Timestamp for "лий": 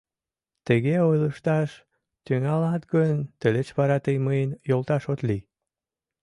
5.27-5.43